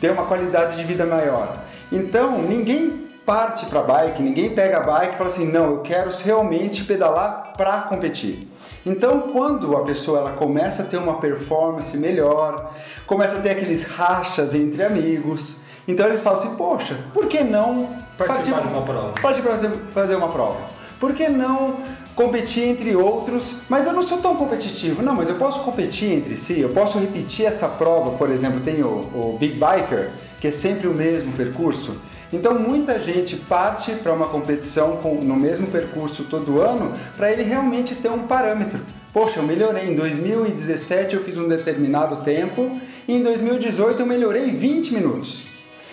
[0.02, 1.64] ter uma qualidade de vida maior.
[1.90, 6.10] Então, ninguém parte para bike, ninguém pega a bike e fala assim, não, eu quero
[6.26, 8.46] realmente pedalar para competir.
[8.86, 12.74] Então, quando a pessoa ela começa a ter uma performance melhor,
[13.06, 18.08] começa a ter aqueles rachas entre amigos, então eles falam assim, poxa, por que não
[18.17, 19.13] Participar de uma prova.
[19.21, 20.58] Fazer, fazer uma prova.
[21.00, 21.78] Por que não
[22.15, 23.58] competir entre outros?
[23.69, 25.04] Mas eu não sou tão competitivo.
[25.04, 28.17] Não, mas eu posso competir entre si, eu posso repetir essa prova.
[28.17, 30.10] Por exemplo, tem o, o Big Biker,
[30.41, 31.97] que é sempre o mesmo percurso.
[32.34, 37.43] Então muita gente parte para uma competição com, no mesmo percurso todo ano para ele
[37.43, 38.82] realmente ter um parâmetro.
[39.13, 39.89] Poxa, eu melhorei.
[39.89, 45.47] Em 2017 eu fiz um determinado tempo e em 2018 eu melhorei 20 minutos.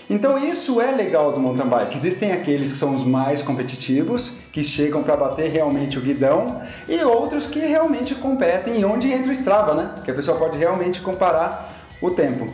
[0.09, 1.97] Então isso é legal do mountain bike.
[1.97, 7.03] Existem aqueles que são os mais competitivos, que chegam para bater realmente o guidão, e
[7.03, 9.95] outros que realmente competem onde entra o Strava, né?
[10.05, 12.49] Que a pessoa pode realmente comparar o tempo.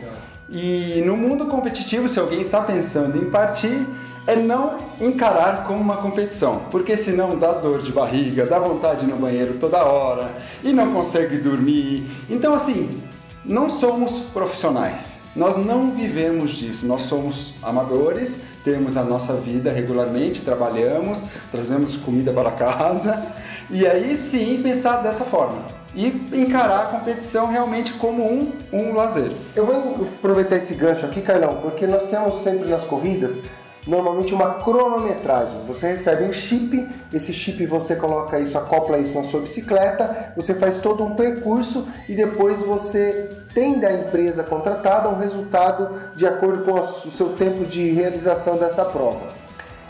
[0.49, 3.85] E no mundo competitivo, se alguém está pensando em partir,
[4.27, 9.15] é não encarar como uma competição, porque senão dá dor de barriga, dá vontade no
[9.15, 10.29] banheiro toda hora
[10.63, 12.07] e não consegue dormir.
[12.29, 13.01] Então assim,
[13.43, 15.20] não somos profissionais.
[15.35, 16.85] Nós não vivemos disso.
[16.85, 23.25] Nós somos amadores, temos a nossa vida regularmente, trabalhamos, trazemos comida para casa
[23.69, 29.31] e aí sim pensar dessa forma e encarar a competição realmente como um, um lazer.
[29.55, 33.43] Eu vou aproveitar esse gancho aqui, Carlão, porque nós temos sempre nas corridas
[33.85, 35.59] normalmente uma cronometragem.
[35.65, 40.53] Você recebe um chip, esse chip você coloca isso, acopla isso na sua bicicleta, você
[40.53, 46.63] faz todo um percurso e depois você tem da empresa contratada um resultado de acordo
[46.63, 49.41] com o seu tempo de realização dessa prova.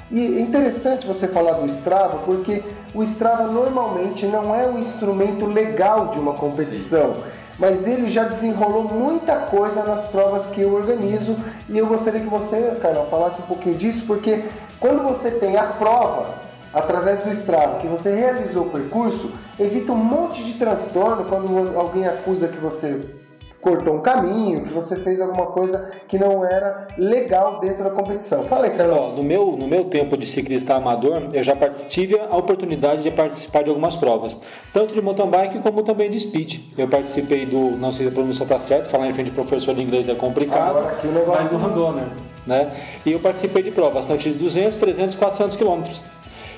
[0.09, 2.61] E é interessante você falar do Strava, porque
[2.93, 7.15] o Strava normalmente não é um instrumento legal de uma competição,
[7.61, 11.37] mas ele já desenrolou muita coisa nas provas que eu organizo
[11.69, 14.43] e eu gostaria que você, Carlão, falasse um pouquinho disso, porque
[14.79, 16.41] quando você tem a prova
[16.73, 22.07] através do Strava, que você realizou o percurso, evita um monte de transtorno quando alguém
[22.07, 23.20] acusa que você
[23.61, 28.43] cortou um caminho, que você fez alguma coisa que não era legal dentro da competição.
[28.45, 29.15] Fala aí, Carlão.
[29.15, 31.55] No, meu, no meu tempo de ciclista amador, eu já
[31.87, 34.35] tive a oportunidade de participar de algumas provas,
[34.73, 36.59] tanto de mountain bike como também de speed.
[36.77, 39.75] Eu participei do, não sei se a pronúncia está certo, falar em frente de professor
[39.75, 42.05] de inglês é complicado, Agora aqui o negócio mas do Randonner.
[42.45, 42.71] Né?
[43.05, 46.01] E eu participei de provas, tanto de 200, 300, 400 quilômetros.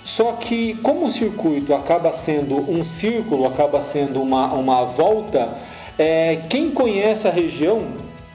[0.03, 5.49] Só que como o circuito acaba sendo um círculo, acaba sendo uma, uma volta,
[5.97, 7.83] é, quem conhece a região,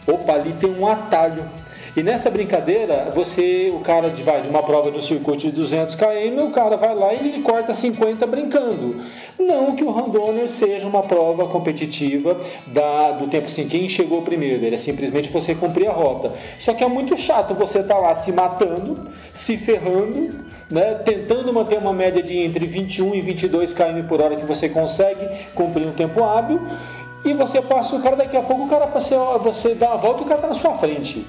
[0.06, 1.44] opa, ali tem um atalho.
[1.96, 6.44] E nessa brincadeira, você, o cara vai, de uma prova um circuito de 200 km,
[6.44, 9.02] o cara vai lá e ele corta 50 brincando.
[9.36, 14.64] Não que o Randonner seja uma prova competitiva da, do tempo assim, quem chegou primeiro,
[14.64, 16.32] ele é simplesmente você cumprir a rota.
[16.58, 19.00] Só que é muito chato você estar tá lá se matando,
[19.32, 20.30] se ferrando,
[20.70, 24.68] né, tentando manter uma média de entre 21 e 22 km por hora que você
[24.68, 26.60] consegue cumprir um tempo hábil,
[27.24, 30.20] e você passa o cara, daqui a pouco o cara você, você dá a volta
[30.20, 31.26] e o cara está na sua frente.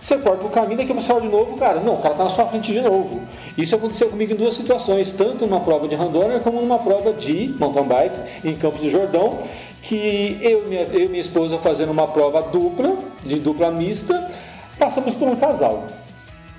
[0.00, 1.80] Você corta o caminho, daqui você olha de novo, cara.
[1.80, 3.20] Não, o cara está na sua frente de novo.
[3.56, 7.54] Isso aconteceu comigo em duas situações, tanto numa prova de randonner como numa prova de
[7.58, 9.38] mountain bike em Campos do Jordão,
[9.82, 14.30] que eu e minha, eu minha esposa fazendo uma prova dupla, de dupla mista,
[14.78, 15.88] passamos por um casal.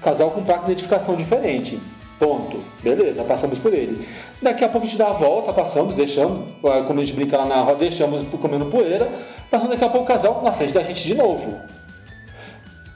[0.01, 1.79] Casal com placa de identificação diferente.
[2.19, 2.59] Ponto.
[2.83, 4.05] Beleza, passamos por ele.
[4.41, 6.49] Daqui a pouco a gente dá a volta, passamos, deixamos,
[6.85, 9.09] como a gente brinca lá na roda, deixamos comendo poeira,
[9.49, 11.55] passando daqui a pouco o casal na frente da gente de novo.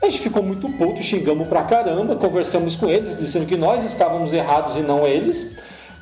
[0.02, 4.34] A gente ficou muito puto, xingamos pra caramba, conversamos com eles, dizendo que nós estávamos
[4.34, 5.48] errados e não eles.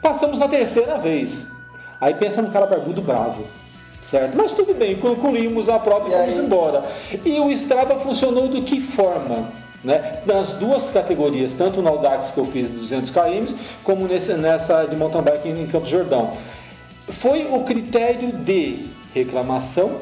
[0.02, 1.46] Passamos na terceira vez.
[2.00, 3.46] Aí pensa no cara barbudo bravo.
[4.02, 4.36] Certo?
[4.36, 6.44] Mas tudo bem, concluímos a prova e, e fomos aí?
[6.44, 6.84] embora.
[7.24, 9.61] E o Strava funcionou de que forma?
[9.84, 10.22] Né?
[10.26, 14.96] Nas duas categorias, tanto no Audax que eu fiz 200 km, como nesse, nessa de
[14.96, 16.32] mountain bike em Campos Jordão.
[17.08, 20.00] Foi o critério de reclamação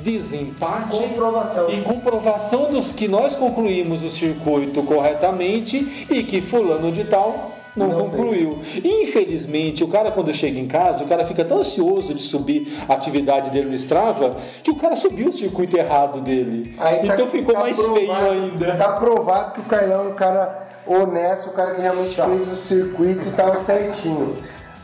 [0.00, 1.70] desempate comprovação.
[1.70, 7.88] e comprovação dos que nós concluímos o circuito corretamente e que fulano de tal não,
[7.88, 8.60] não concluiu.
[8.62, 8.84] Fez.
[8.84, 12.94] Infelizmente, o cara quando chega em casa, o cara fica tão ansioso de subir a
[12.94, 16.74] atividade dele no Strava, que o cara subiu o circuito errado dele.
[16.78, 18.76] Aí tá então tá, ficou tá mais provado, feio ainda.
[18.76, 22.26] Tá provado que o Carlão é um cara honesto, o cara que realmente tá.
[22.26, 24.36] fez o circuito e tava certinho.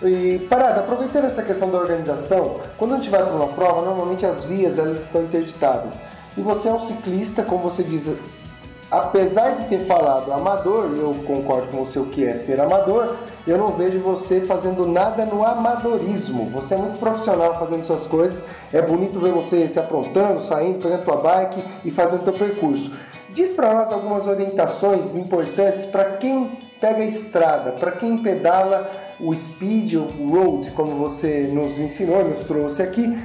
[0.03, 4.25] E parada, aproveitando essa questão da organização, quando a gente vai para uma prova, normalmente
[4.25, 6.01] as vias elas estão interditadas.
[6.37, 8.09] E você é um ciclista, como você diz,
[8.91, 13.15] apesar de ter falado amador, eu concordo com você o que é ser amador,
[13.47, 16.51] eu não vejo você fazendo nada no amadorismo.
[16.51, 18.45] Você é muito profissional fazendo suas coisas.
[18.73, 22.93] É bonito ver você se aprontando, saindo, pegando tua bike e fazendo teu percurso.
[23.31, 29.35] Diz para nós algumas orientações importantes para quem pega a estrada, para quem pedala o
[29.35, 33.19] speed, o road, como você nos ensinou, nos trouxe aqui.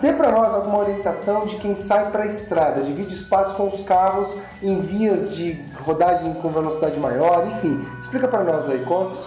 [0.00, 3.80] Dê para nós alguma orientação de quem sai para a estrada, divide espaço com os
[3.80, 7.80] carros em vias de rodagem com velocidade maior, enfim.
[7.98, 8.84] Explica para nós aí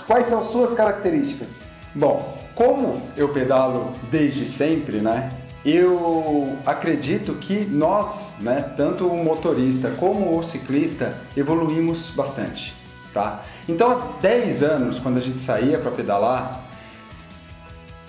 [0.08, 1.58] quais são suas características.
[1.94, 5.32] Bom, como eu pedalo desde sempre, né?
[5.66, 12.74] Eu acredito que nós, né, tanto o motorista como o ciclista, evoluímos bastante.
[13.14, 13.42] Tá?
[13.68, 16.64] Então, há 10 anos, quando a gente saía para pedalar,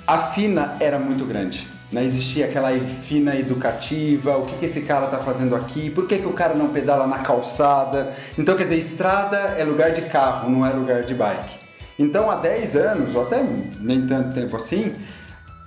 [0.06, 1.68] a fina era muito grande.
[1.92, 2.04] Né?
[2.04, 6.26] Existia aquela fina educativa, o que, que esse cara está fazendo aqui, por que, que
[6.26, 8.14] o cara não pedala na calçada.
[8.38, 11.60] Então, quer dizer, estrada é lugar de carro, não é lugar de bike.
[11.98, 13.44] Então, há 10 anos, ou até
[13.78, 14.94] nem tanto tempo assim,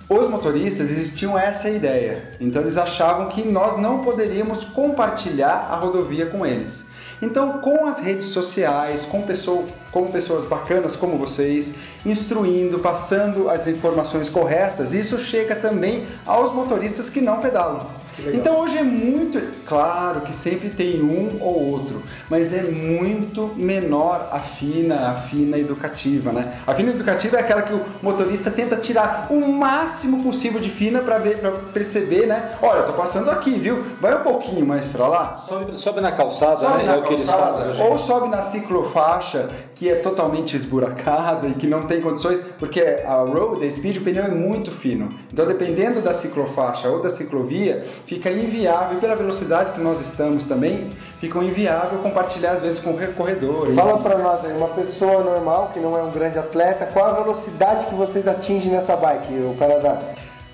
[0.08, 2.32] os motoristas existiam essa ideia.
[2.40, 6.88] Então, eles achavam que nós não poderíamos compartilhar a rodovia com eles.
[7.20, 11.72] Então, com as redes sociais, com, pessoa, com pessoas bacanas como vocês,
[12.04, 17.86] instruindo, passando as informações corretas, isso chega também aos motoristas que não pedalam.
[18.32, 24.28] Então hoje é muito, claro que sempre tem um ou outro, mas é muito menor
[24.32, 26.54] a fina, a fina educativa, né?
[26.66, 31.00] A fina educativa é aquela que o motorista tenta tirar o máximo possível de fina
[31.00, 32.56] para ver, para perceber, né?
[32.62, 33.82] Olha, eu tô passando aqui, viu?
[34.00, 35.36] Vai um pouquinho mais para lá.
[35.36, 36.84] Sobe, sobe, na calçada, sobe né?
[36.84, 42.00] Na é calçada, ou sobe na ciclofaixa que é totalmente esburacada e que não tem
[42.00, 45.12] condições, porque a road, a speed, o pneu é muito fino.
[45.30, 50.90] Então, dependendo da ciclofaixa ou da ciclovia, fica inviável, pela velocidade que nós estamos também,
[51.20, 53.74] fica inviável compartilhar às vezes com o corredor.
[53.74, 57.12] Fala para nós aí, uma pessoa normal que não é um grande atleta, qual a
[57.12, 60.00] velocidade que vocês atingem nessa bike, o Canadá?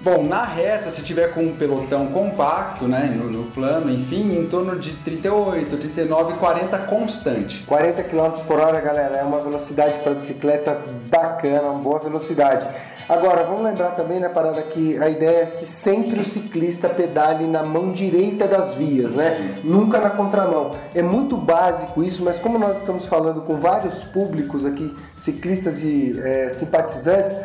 [0.03, 4.49] Bom, na reta, se tiver com um pelotão compacto, né, no, no, plano, enfim, em
[4.49, 7.63] torno de 38, 39, 40 constante.
[7.63, 10.77] 40 km por hora, galera, é uma velocidade para bicicleta
[11.09, 12.69] bacana, uma boa velocidade.
[13.09, 17.47] Agora, vamos lembrar também, né, Parada, que a ideia é que sempre o ciclista pedale
[17.47, 19.61] na mão direita das vias, né?
[19.63, 20.73] Nunca na contramão.
[20.95, 26.19] É muito básico isso, mas como nós estamos falando com vários públicos aqui, ciclistas e
[26.25, 27.37] é, simpatizantes,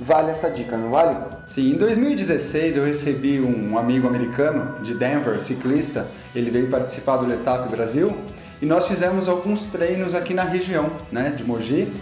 [0.00, 1.16] vale essa dica, não vale?
[1.44, 7.26] Sim, em 2016 eu recebi um amigo americano de Denver, ciclista, ele veio participar do
[7.26, 8.16] Letap Brasil
[8.62, 11.92] e nós fizemos alguns treinos aqui na região, né, de Mogi.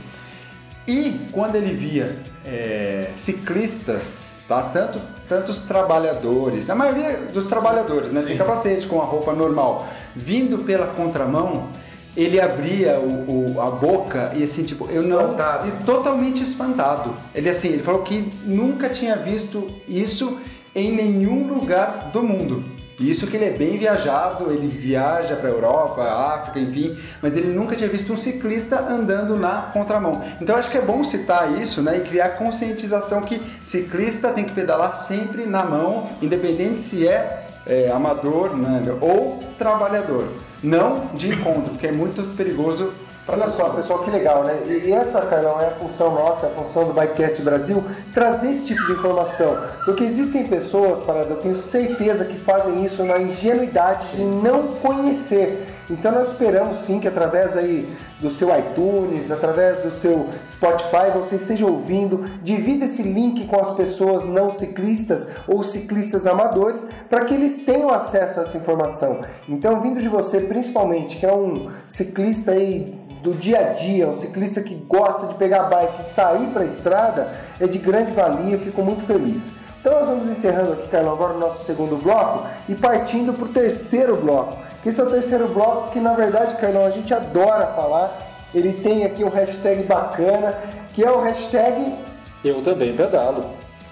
[0.86, 4.62] E quando ele via é, ciclistas, tá?
[4.62, 8.22] Tanto, tantos trabalhadores, a maioria dos trabalhadores, né?
[8.22, 11.68] Sem capacete, com a roupa normal, vindo pela contramão,
[12.18, 15.20] ele abria o, o, a boca e assim, tipo, eu não.
[15.20, 15.68] Espantado.
[15.68, 17.14] e Totalmente espantado.
[17.32, 20.36] Ele assim, ele falou que nunca tinha visto isso
[20.74, 22.64] em nenhum lugar do mundo.
[22.98, 27.76] Isso que ele é bem viajado, ele viaja para Europa, África, enfim, mas ele nunca
[27.76, 30.20] tinha visto um ciclista andando na contramão.
[30.40, 34.52] Então acho que é bom citar isso, né, e criar conscientização que ciclista tem que
[34.52, 41.70] pedalar sempre na mão, independente se é, é amador né, ou trabalhador, não de encontro,
[41.72, 42.92] porque é muito perigoso
[43.30, 44.58] Olha só, pessoal, que legal, né?
[44.66, 48.64] E essa, Carlão, é a função nossa, é a função do Bikecast Brasil, trazer esse
[48.64, 49.54] tipo de informação.
[49.84, 55.62] Porque existem pessoas, Parada, eu tenho certeza que fazem isso na ingenuidade de não conhecer.
[55.90, 57.88] Então nós esperamos sim que através aí
[58.20, 63.70] do seu iTunes, através do seu Spotify, você esteja ouvindo, divida esse link com as
[63.70, 69.20] pessoas não ciclistas ou ciclistas amadores, para que eles tenham acesso a essa informação.
[69.48, 74.14] Então, vindo de você, principalmente, que é um ciclista aí do dia a dia, um
[74.14, 78.12] ciclista que gosta de pegar a bike e sair para a estrada, é de grande
[78.12, 79.52] valia, fico muito feliz.
[79.80, 83.48] Então nós vamos encerrando aqui, Carlão, agora o nosso segundo bloco e partindo para o
[83.48, 84.67] terceiro bloco.
[84.82, 88.16] Que esse é o terceiro bloco que, na verdade, Carlão, a gente adora falar.
[88.54, 90.58] Ele tem aqui um hashtag bacana,
[90.94, 91.96] que é o hashtag...
[92.44, 93.44] Eu também pedalo.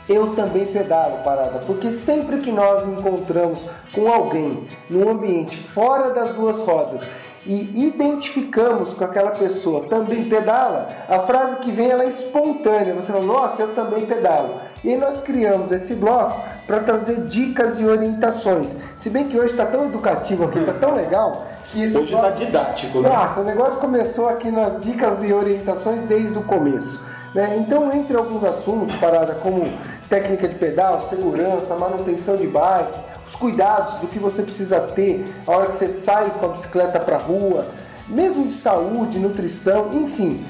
[0.08, 6.30] Eu também pedalo, parada, porque sempre que nós encontramos com alguém num ambiente fora das
[6.30, 7.02] duas rodas
[7.46, 12.94] e identificamos com aquela pessoa também pedala, a frase que vem ela é espontânea.
[12.94, 14.56] Você fala, nossa, eu também pedalo.
[14.82, 18.76] E aí nós criamos esse bloco para trazer dicas e orientações.
[18.96, 21.46] Se bem que hoje está tão educativo aqui, está tão legal.
[21.70, 23.08] Que esse hoje está didático, né?
[23.08, 27.00] Nossa, o negócio começou aqui nas dicas e orientações desde o começo.
[27.34, 27.56] Né?
[27.58, 29.70] Então, entre alguns assuntos, parada como
[30.08, 35.50] técnica de pedal, segurança, manutenção de bike, os cuidados do que você precisa ter a
[35.50, 37.66] hora que você sai com a bicicleta para a rua,
[38.08, 40.44] mesmo de saúde, nutrição, enfim.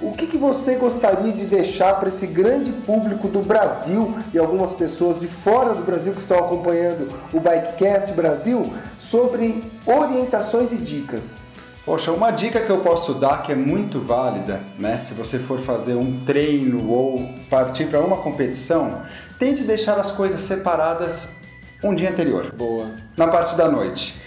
[0.00, 4.72] O que, que você gostaria de deixar para esse grande público do Brasil e algumas
[4.72, 11.38] pessoas de fora do Brasil que estão acompanhando o Bikecast Brasil sobre orientações e dicas?
[11.84, 14.98] Poxa, uma dica que eu posso dar que é muito válida, né?
[15.00, 19.02] Se você for fazer um treino ou partir para uma competição,
[19.38, 21.41] tente deixar as coisas separadas
[21.82, 22.52] um dia anterior.
[22.52, 22.86] Boa.
[23.16, 24.20] Na parte da noite.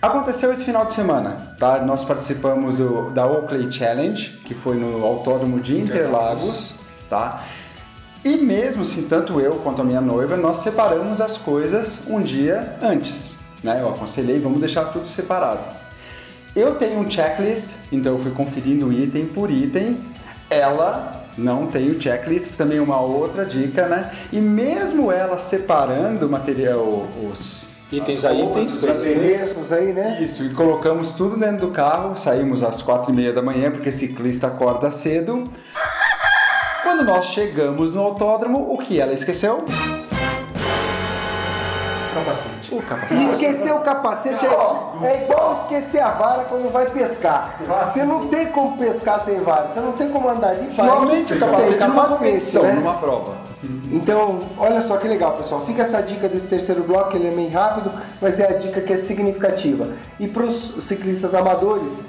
[0.00, 1.80] Aconteceu esse final de semana, tá?
[1.80, 6.74] Nós participamos do, da Oakley Challenge, que foi no Autódromo de Interlagos,
[7.08, 7.42] tá?
[8.22, 12.76] E mesmo assim, tanto eu quanto a minha noiva, nós separamos as coisas um dia
[12.82, 13.80] antes, né?
[13.80, 15.66] Eu aconselhei, vamos deixar tudo separado.
[16.54, 19.98] Eu tenho um checklist, então eu fui conferindo item por item.
[20.50, 24.10] Ela não tem o checklist, também uma outra dica, né?
[24.32, 30.18] E mesmo ela separando o material, os itens a itens, os adereços aí, né?
[30.22, 33.92] Isso, e colocamos tudo dentro do carro, saímos às quatro e meia da manhã, porque
[33.92, 35.50] ciclista acorda cedo.
[36.82, 39.64] Quando nós chegamos no autódromo, o que ela esqueceu?
[42.14, 42.53] Capacete.
[42.78, 43.22] O capacete.
[43.22, 47.60] Esquecer o capacete é, é igual esquecer a vara quando vai pescar.
[47.84, 51.32] Você não tem como pescar sem vara, você não tem como andar de bike Somente
[51.34, 52.72] o capacete, sem numa competição, né?
[52.72, 53.36] numa prova.
[53.90, 55.64] Então, olha só que legal, pessoal.
[55.64, 58.92] Fica essa dica desse terceiro bloco, ele é meio rápido, mas é a dica que
[58.92, 59.88] é significativa.
[60.18, 62.02] E para os ciclistas amadores,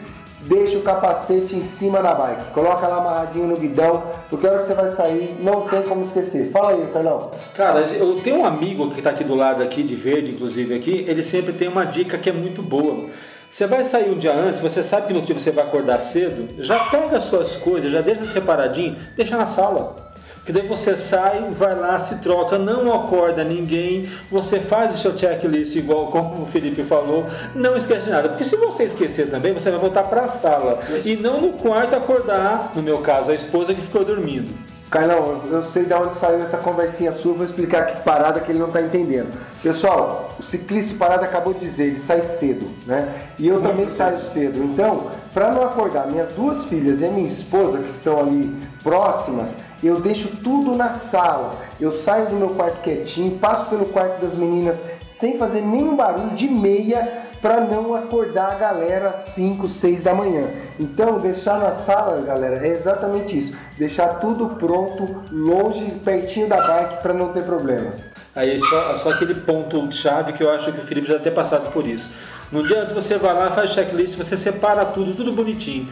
[0.48, 2.52] deixa o capacete em cima da bike.
[2.52, 6.02] Coloca lá amarradinho no guidão, porque a hora que você vai sair, não tem como
[6.02, 6.52] esquecer.
[6.52, 7.32] Fala aí, Carlão.
[7.54, 11.06] Cara, eu tenho um amigo que está aqui do lado aqui, de verde, inclusive aqui,
[11.08, 13.06] ele sempre tem uma dica que é muito boa.
[13.50, 16.62] Você vai sair um dia antes, você sabe que no dia você vai acordar cedo,
[16.62, 20.05] já pega as suas coisas, já deixa separadinho, deixa na sala.
[20.46, 25.18] Que daí você sai, vai lá, se troca, não acorda ninguém, você faz o seu
[25.18, 28.30] checklist igual como o Felipe falou, não esquece nada.
[28.30, 31.96] Porque se você esquecer também, você vai voltar para a sala e não no quarto
[31.96, 34.54] acordar, no meu caso, a esposa que ficou dormindo.
[34.90, 38.60] Carlão, eu sei de onde saiu essa conversinha sua, vou explicar que parada que ele
[38.60, 39.34] não está entendendo.
[39.64, 43.14] Pessoal, o ciclista parada acabou de dizer, ele sai cedo, né?
[43.40, 44.64] E eu também saio cedo.
[44.64, 49.58] Então, para não acordar minhas duas filhas e a minha esposa que estão ali próximas,
[49.84, 51.58] eu deixo tudo na sala.
[51.80, 56.36] Eu saio do meu quarto quietinho, passo pelo quarto das meninas sem fazer nenhum barulho
[56.36, 60.48] de meia para não acordar a galera às 5, 6 da manhã.
[60.80, 63.56] Então, deixar na sala, galera, é exatamente isso.
[63.78, 68.08] Deixar tudo pronto, longe, pertinho da bike para não ter problemas.
[68.36, 71.32] Aí só, só aquele ponto chave que eu acho que o Felipe já deve ter
[71.32, 72.10] passado por isso.
[72.52, 75.88] No dia antes você vai lá, faz checklist, você separa tudo, tudo bonitinho.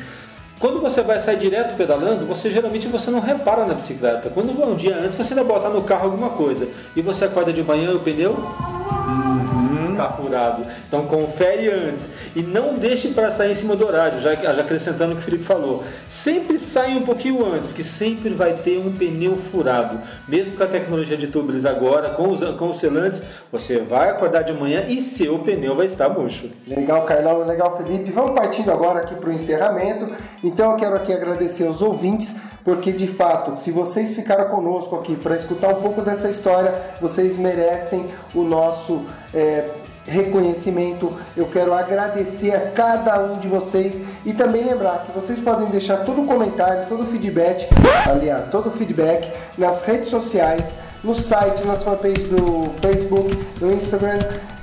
[0.63, 4.29] Quando você vai sair direto pedalando, você geralmente você não repara na bicicleta.
[4.29, 7.61] Quando um dia antes você ainda bota no carro alguma coisa e você acorda de
[7.61, 8.33] manhã e o pneu
[10.11, 10.65] furado.
[10.87, 15.13] Então confere antes e não deixe para sair em cima do horário, já, já acrescentando
[15.13, 15.83] o que o Felipe falou.
[16.07, 19.99] Sempre saia um pouquinho antes, porque sempre vai ter um pneu furado.
[20.27, 24.43] Mesmo com a tecnologia de tubeless agora, com os, com os selantes, você vai acordar
[24.43, 26.49] de manhã e seu pneu vai estar murcho.
[26.67, 28.11] Legal, Carlão, legal, Felipe.
[28.11, 30.09] Vamos partindo agora aqui para o encerramento.
[30.43, 35.15] Então eu quero aqui agradecer aos ouvintes, porque de fato, se vocês ficaram conosco aqui
[35.15, 39.69] para escutar um pouco dessa história, vocês merecem o nosso é,
[40.05, 41.13] reconhecimento.
[41.35, 45.97] Eu quero agradecer a cada um de vocês e também lembrar que vocês podem deixar
[45.97, 47.67] todo o comentário, todo o feedback,
[48.09, 54.19] aliás, todo o feedback nas redes sociais, no site, nas fanpages do Facebook, no Instagram,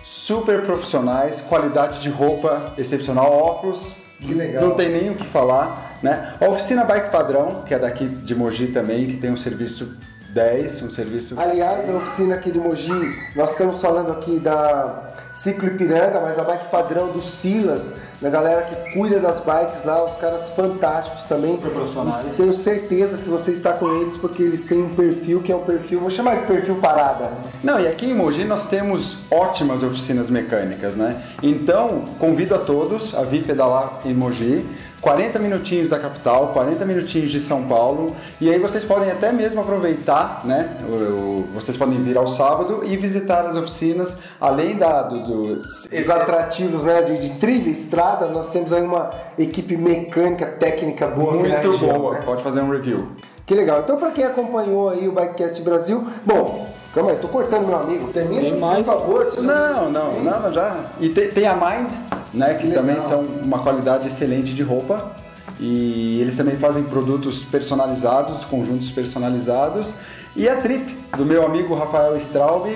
[0.04, 3.96] Super profissionais, qualidade de roupa excepcional, óculos.
[4.22, 4.68] Que legal.
[4.68, 6.36] Não tem nem o que falar, né?
[6.40, 9.98] A oficina Bike Padrão, que é daqui de Mogi também, que tem um serviço
[10.30, 11.36] 10, um serviço.
[11.38, 16.44] Aliás, a oficina aqui de Mogi, nós estamos falando aqui da Ciclo Ipiranga, mas a
[16.44, 21.56] bike padrão do Silas, da galera que cuida das bikes lá, os caras fantásticos também.
[21.56, 22.28] Super profissionais.
[22.28, 25.56] E tenho certeza que você está com eles porque eles têm um perfil que é
[25.56, 27.32] um perfil, vou chamar de perfil parada.
[27.64, 31.22] Não, e aqui em Mogi nós temos ótimas oficinas mecânicas, né?
[31.42, 34.66] Então, convido a todos a vir pedalar em Mogi.
[35.02, 39.62] 40 minutinhos da capital, 40 minutinhos de São Paulo, e aí vocês podem até mesmo
[39.62, 40.76] aproveitar, né?
[40.86, 45.64] o- o- vocês podem vir ao sábado e visitar as oficinas, além da do, do-
[45.64, 51.34] Os atrativos né, de, de trilha, estrada, nós temos aí uma equipe mecânica, técnica boa
[51.34, 52.14] muito região, boa.
[52.16, 52.22] né?
[52.26, 53.08] Pode fazer um review.
[53.46, 53.80] Que legal.
[53.80, 58.08] Então, para quem acompanhou aí o Bikecast Brasil, bom, calma aí, tô cortando meu amigo.
[58.14, 58.86] Termina, Tem mais?
[58.86, 59.34] por favor.
[59.42, 60.86] Não, não, não, não, já.
[61.00, 61.92] E tem, tem a Mind,
[62.34, 62.54] né?
[62.54, 62.84] Que Legal.
[62.84, 65.14] também são uma qualidade excelente de roupa.
[65.60, 69.94] E eles também fazem produtos personalizados, conjuntos personalizados.
[70.36, 72.68] E a Trip, do meu amigo Rafael Straub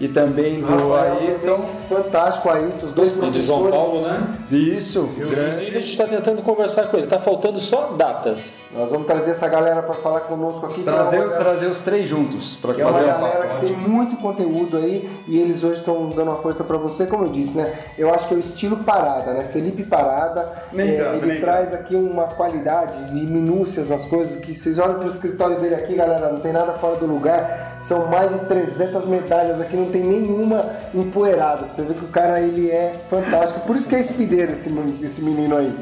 [0.00, 1.64] e também do Rafael Ayrton.
[1.88, 3.46] fantástico, Ayrton, os dois E do professores.
[3.46, 4.36] João Paulo, né?
[4.50, 5.32] Isso, grande.
[5.34, 7.06] Inclusive, a gente está tentando conversar com ele.
[7.06, 8.58] Tá faltando só datas.
[8.74, 10.82] Nós vamos trazer essa galera para falar conosco aqui.
[10.82, 13.60] que é uma Trazer, trazer os três juntos para que é uma um galera papo.
[13.60, 17.24] que tem muito conteúdo aí e eles hoje estão dando uma força para você, como
[17.24, 17.72] eu disse, né?
[17.96, 19.44] Eu acho que é o estilo Parada, né?
[19.44, 24.36] Felipe Parada, Nem é, tanto, ele nem traz aqui uma qualidade e minúcias nas coisas
[24.36, 27.76] que vocês olham pro escritório dele aqui, galera, não tem nada fora do lugar.
[27.80, 31.68] São mais de 300 medalhas aqui, não tem nenhuma empoeirada.
[31.68, 33.60] Você ver que o cara ele é fantástico.
[33.60, 34.70] Por isso que é espideiro esse,
[35.02, 35.74] esse menino aí.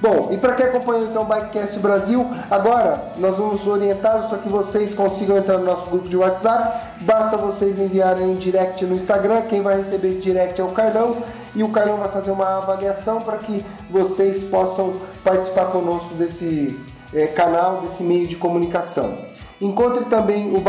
[0.00, 4.48] Bom, e para quem acompanhou então o Bikecast Brasil, agora nós vamos orientá-los para que
[4.48, 6.94] vocês consigam entrar no nosso grupo de WhatsApp.
[7.00, 9.42] Basta vocês enviarem um direct no Instagram.
[9.42, 11.16] Quem vai receber esse direct é o Carlão
[11.52, 16.78] e o Carlão vai fazer uma avaliação para que vocês possam participar conosco desse
[17.12, 19.18] eh, canal, desse meio de comunicação.
[19.60, 20.60] Encontre também o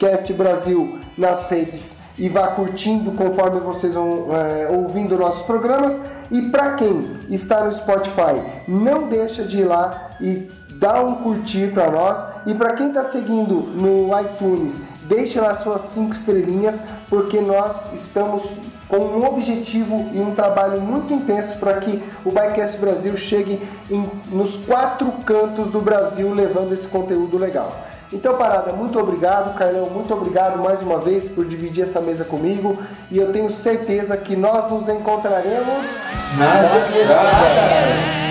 [0.00, 6.00] Bikecast Brasil nas redes e vá curtindo conforme vocês vão é, ouvindo nossos programas.
[6.30, 11.70] E para quem está no Spotify, não deixa de ir lá e dar um curtir
[11.72, 12.24] para nós.
[12.46, 18.50] E para quem está seguindo no iTunes, deixe lá suas cinco estrelinhas, porque nós estamos
[18.88, 24.10] com um objetivo e um trabalho muito intenso para que o Bikecast Brasil chegue em,
[24.32, 27.90] nos quatro cantos do Brasil levando esse conteúdo legal.
[28.12, 32.76] Então, Parada, muito obrigado, Carlão, muito obrigado mais uma vez por dividir essa mesa comigo.
[33.10, 36.00] E eu tenho certeza que nós nos encontraremos
[36.36, 38.29] nas estradas.